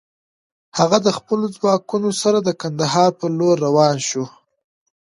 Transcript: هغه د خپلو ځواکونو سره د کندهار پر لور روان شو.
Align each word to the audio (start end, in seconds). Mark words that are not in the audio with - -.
هغه 0.77 0.97
د 1.05 1.07
خپلو 1.17 1.45
ځواکونو 1.57 2.09
سره 2.21 2.37
د 2.41 2.49
کندهار 2.61 3.11
پر 3.19 3.29
لور 3.39 3.55
روان 3.67 3.95
شو. 4.07 4.25